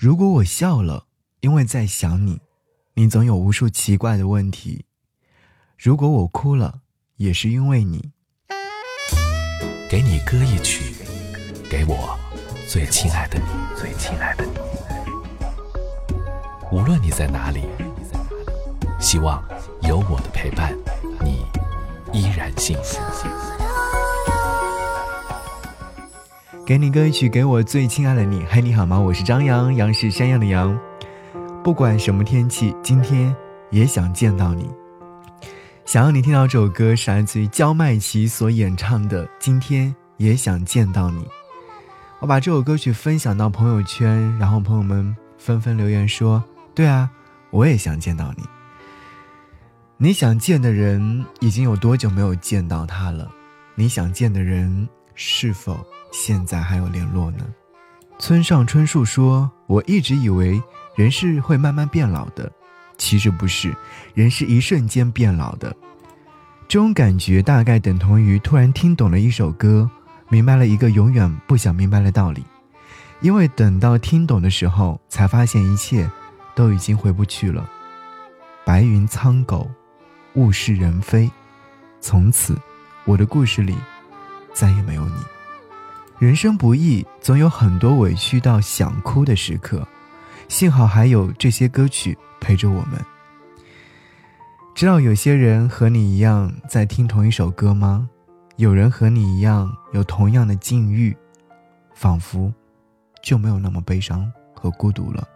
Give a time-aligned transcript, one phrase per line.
[0.00, 1.04] 如果我笑了，
[1.40, 2.40] 因为在想你，
[2.94, 4.86] 你总有无数奇怪的问题；
[5.76, 6.80] 如果我哭了，
[7.16, 8.10] 也是因为你。
[9.90, 10.94] 给你歌一曲，
[11.68, 12.18] 给我
[12.66, 13.44] 最亲爱的你，
[13.78, 14.52] 最亲爱的你。
[16.72, 17.66] 无论你在哪里，
[18.98, 19.46] 希望
[19.82, 20.74] 有我的陪伴，
[21.22, 21.44] 你
[22.18, 22.98] 依然幸福。
[26.70, 28.44] 给你歌曲，给我最亲爱的你。
[28.44, 28.96] 嗨，你好吗？
[28.96, 30.78] 我是张扬，杨是山羊的羊。
[31.64, 33.34] 不管什么天气，今天
[33.72, 34.70] 也想见到你。
[35.84, 41.24] 想要你听到这首歌，是来自于焦麦琪所演唱的《今天也想见到你》。
[42.20, 46.40] 我把这首歌曲分享到朋友圈，然后朋友们纷纷留言说
[46.72, 47.10] ：“对啊，
[47.50, 48.44] 我也想见到你。”
[49.98, 53.28] 你想见的人已经有多久没有见到他了？
[53.74, 54.88] 你想见的人
[55.22, 55.86] 是否？
[56.10, 57.44] 现在还有联络呢。
[58.18, 60.62] 村上春树说：“我一直以为
[60.96, 62.50] 人是会慢慢变老的，
[62.96, 63.76] 其实不是，
[64.14, 65.76] 人是一瞬间变老的。
[66.66, 69.90] 这种感觉大概等同于突然听懂了一首歌，
[70.30, 72.42] 明白了一个永远不想明白的道理。
[73.20, 76.10] 因为等到听懂的时候，才发现一切
[76.54, 77.68] 都已经回不去了。
[78.64, 79.70] 白云苍狗，
[80.32, 81.30] 物是人非，
[82.00, 82.58] 从此
[83.04, 83.76] 我的故事里
[84.52, 85.14] 再也没有你。”
[86.18, 89.86] 人生不易，总有很多委屈到想哭的时刻，
[90.48, 93.00] 幸好还有这些歌曲陪着我们。
[94.74, 98.08] 知道有些人和你一样在听同一首歌吗？
[98.56, 101.16] 有人和你一样有同样的境遇，
[101.94, 102.52] 仿佛
[103.22, 105.26] 就没有那么悲伤和孤独了。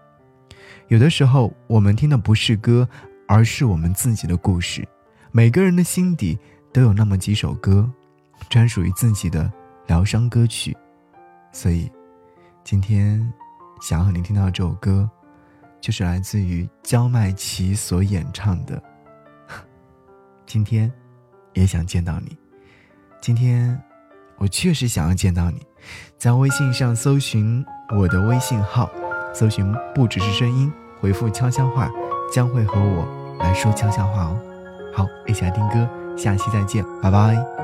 [0.88, 2.86] 有的时候，我们听的不是歌，
[3.26, 4.86] 而是我们自己的故事。
[5.32, 6.38] 每个人的心底
[6.72, 7.90] 都有那么几首歌，
[8.48, 9.50] 专属于自己的。
[9.86, 10.74] 疗伤歌曲，
[11.52, 11.92] 所以
[12.64, 13.20] 今天
[13.82, 15.06] 想要和您听到这首歌，
[15.78, 18.82] 就是来自于焦麦琪所演唱的。
[20.46, 20.90] 今天
[21.52, 22.34] 也想见到你，
[23.20, 23.78] 今天
[24.38, 25.60] 我确实想要见到你，
[26.16, 27.62] 在微信上搜寻
[27.94, 28.90] 我的微信号，
[29.34, 31.90] 搜寻不只是声音，回复悄悄话，
[32.32, 34.40] 将会和我来说悄悄话哦。
[34.94, 35.86] 好，一起来听歌，
[36.16, 37.63] 下期再见，拜拜。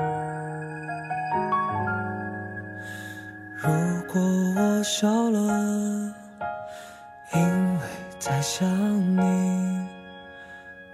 [3.63, 3.69] 如
[4.11, 4.19] 果
[4.55, 5.39] 我笑了，
[7.33, 7.39] 因
[7.77, 7.79] 为
[8.17, 8.67] 在想
[9.15, 9.21] 你。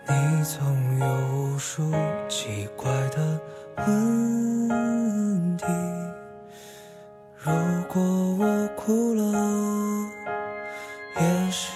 [0.10, 1.92] 你总有无数
[2.28, 3.40] 奇怪的
[3.78, 5.66] 问题。
[7.38, 7.52] 如
[7.88, 9.24] 果我哭了，
[11.16, 11.72] 也是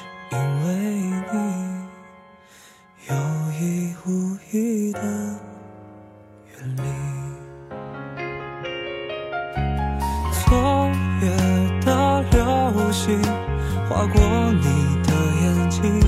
[13.89, 14.21] 划过
[14.53, 14.63] 你
[15.03, 15.09] 的
[15.41, 15.99] 眼睛，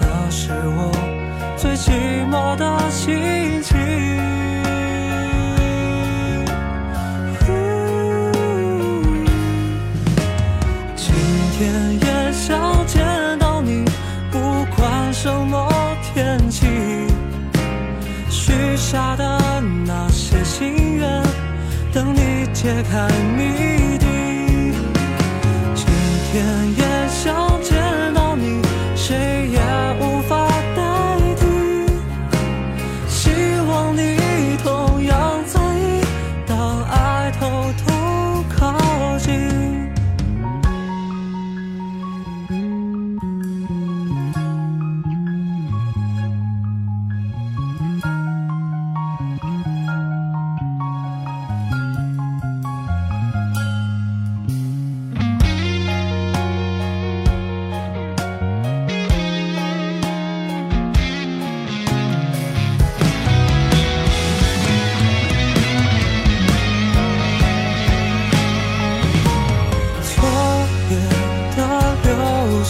[0.00, 0.92] 那是我
[1.56, 1.90] 最寂
[2.30, 3.76] 寞的心情。
[10.96, 11.06] 今
[11.58, 13.04] 天也想见
[13.38, 13.84] 到你，
[14.30, 14.38] 不
[14.76, 15.68] 管什么
[16.02, 16.66] 天气，
[18.30, 21.22] 许下的那些心愿，
[21.92, 23.77] 等你解开谜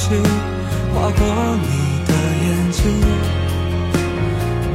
[0.08, 1.20] 划过
[1.62, 1.68] 你
[2.06, 2.10] 的
[2.44, 2.80] 眼睛，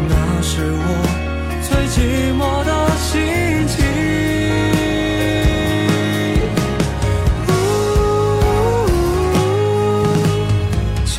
[0.08, 0.88] 那是我
[1.64, 1.96] 最寂
[2.38, 3.12] 寞的心
[3.68, 3.76] 情。
[11.06, 11.16] 今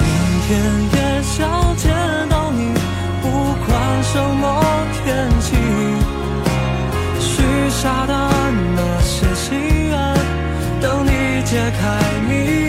[0.46, 0.50] 天
[0.92, 1.34] 也想
[1.76, 1.84] 见
[2.28, 2.72] 到你，
[3.20, 3.24] 不
[3.66, 3.70] 管
[4.04, 4.42] 什么
[4.92, 5.56] 天气，
[7.18, 7.32] 许
[7.70, 8.12] 下的
[8.76, 9.58] 那些心
[9.88, 9.92] 愿，
[10.80, 11.82] 等你解开
[12.28, 12.63] 谜。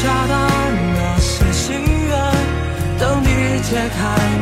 [0.00, 0.48] 下的
[0.94, 2.12] 那些心愿
[3.00, 4.37] 等你解开